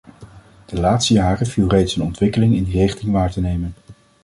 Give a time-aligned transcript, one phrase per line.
[0.65, 3.73] De laatste jaren viel reeds een ontwikkeling in die richting waar te nemen.